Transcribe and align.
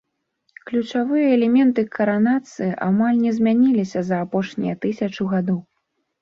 Ключавыя 0.67 1.27
элементы 1.35 1.81
каранацыі 1.97 2.71
амаль 2.87 3.19
не 3.27 3.35
змяніліся 3.37 3.99
за 4.09 4.17
апошнія 4.29 4.75
тысячу 4.87 5.29
гадоў. 5.37 5.61